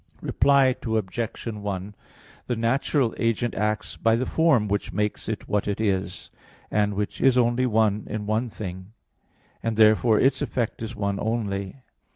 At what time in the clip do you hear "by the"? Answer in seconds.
3.97-4.25